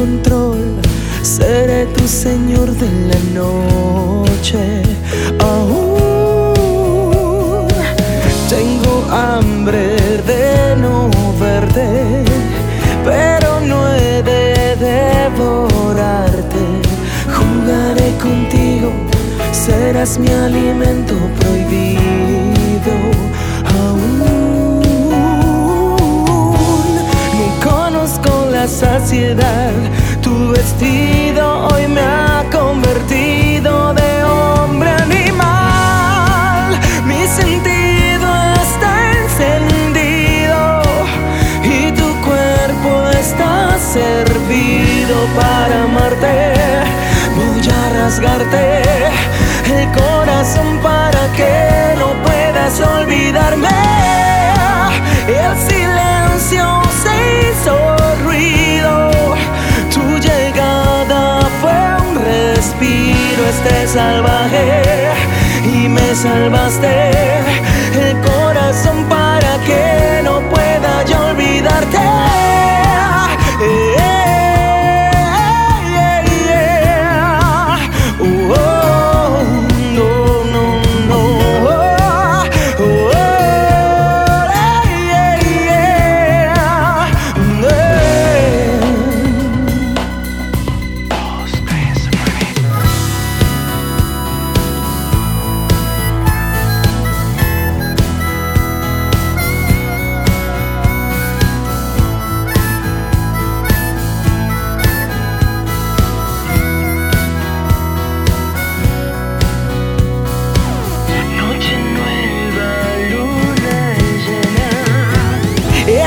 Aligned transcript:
control, 0.00 0.80
seré 1.22 1.84
tu 1.96 2.04
Señor 2.08 2.68
de 2.82 2.90
la 3.10 3.20
noche. 3.40 4.62
Aún 5.38 6.88
tengo 8.48 8.94
hambre 9.10 9.84
de 10.30 10.76
no 10.84 11.10
verte, 11.38 11.88
pero 13.04 13.60
no 13.60 13.78
he 13.94 14.22
de 14.22 14.44
devorarte. 14.88 16.64
Jugaré 17.36 18.08
contigo, 18.26 18.90
serás 19.52 20.18
mi 20.18 20.30
alimento 20.46 21.14
la 28.60 28.68
saciedad, 28.68 29.72
tu 30.20 30.50
vestido 30.50 31.68
hoy 31.68 31.86
me 31.88 32.02
ha 32.02 32.44
convertido 32.52 33.94
de 33.94 34.22
hombre 34.24 34.90
animal. 34.90 36.78
Mi 37.06 37.22
sentido 37.26 38.28
está 38.66 38.92
encendido 39.22 40.82
y 41.74 41.90
tu 41.92 42.08
cuerpo 42.28 42.90
está 43.24 43.78
servido 43.78 45.16
para 45.40 45.84
amarte. 45.84 46.36
Voy 47.36 47.66
a 47.80 47.82
rasgarte 47.98 48.82
el 49.74 49.84
corazón 49.92 50.19
este 63.62 63.88
salvaje 63.88 64.82
y 65.64 65.88
me 65.88 66.14
salvaste. 66.14 67.10
El 67.94 68.16
corazón 68.20 69.08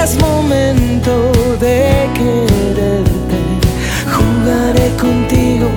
Es 0.04 0.20
momento 0.20 1.32
de 1.62 2.10
quererte, 2.14 3.40
jugaré 4.12 4.88
contigo, 5.00 5.70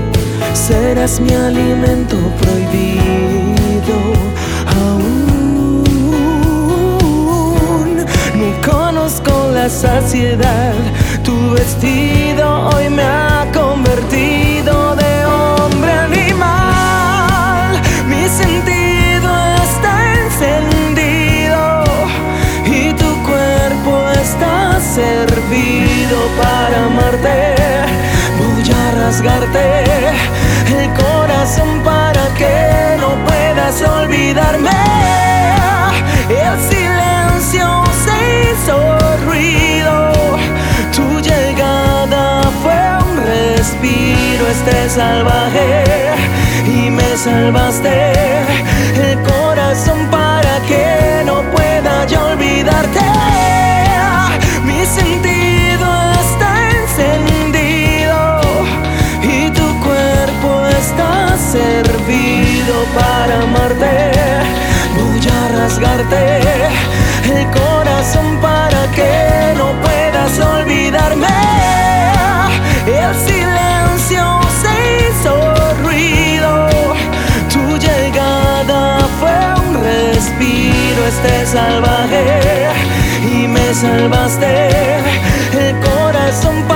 serás 0.53 1.21
mi 1.21 1.33
alimento 1.33 2.17
prohibido. 2.41 3.97
Aún 4.83 5.85
no 8.35 8.49
conozco 8.69 9.33
la 9.55 9.69
saciedad, 9.69 10.75
tu 11.23 11.53
vestido 11.53 12.71
hoy 12.71 12.91
me 12.91 13.03
ha 13.03 13.16
el 29.23 30.93
corazón 30.93 31.83
para 31.83 32.27
que 32.35 32.97
no 33.01 33.15
puedas 33.25 33.81
olvidarme. 33.81 34.71
El 36.29 36.61
silencio 36.61 37.85
se 38.05 38.53
hizo 38.53 38.77
ruido. 39.25 40.13
Tu 40.95 41.21
llegada 41.21 42.43
fue 42.63 43.11
un 43.11 43.17
respiro, 43.25 44.47
este 44.51 44.91
salvaje 44.91 45.85
y 46.67 46.91
me 46.91 47.17
salvaste 47.17 48.13
el 48.97 49.23
corazón 49.23 50.06
amarte. 63.43 64.13
Voy 64.97 65.21
a 65.29 65.49
rasgarte 65.59 66.41
el 67.25 67.47
corazón 67.51 68.39
para 68.41 68.81
que 68.97 69.55
no 69.57 69.73
puedas 69.83 70.39
olvidarme. 70.39 71.27
El 72.87 73.15
silencio 73.29 74.25
se 74.63 74.75
hizo 75.01 75.35
ruido. 75.83 76.69
Tu 77.53 77.79
llegada 77.79 79.01
fue 79.21 79.39
un 79.67 79.75
respiro, 79.83 81.07
este 81.07 81.47
salvaje 81.47 82.69
y 83.33 83.49
me 83.49 83.75
salvaste 83.75 84.69
el 85.59 85.77
corazón 85.81 86.63
para 86.69 86.76